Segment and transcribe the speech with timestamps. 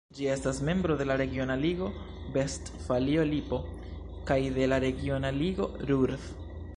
[0.17, 1.89] Ĝi estas membro de la regiona ligo
[2.37, 3.59] Vestfalio-Lipo
[4.31, 6.17] kaj de la regiona ligo Ruhr.